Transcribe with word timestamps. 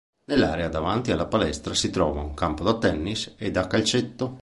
Nell'area 0.25 0.67
davanti 0.67 1.11
alla 1.11 1.27
palestra 1.27 1.75
si 1.75 1.91
trova 1.91 2.21
un 2.23 2.33
campo 2.33 2.63
da 2.63 2.75
tennis 2.75 3.35
e 3.37 3.51
da 3.51 3.67
calcetto. 3.67 4.39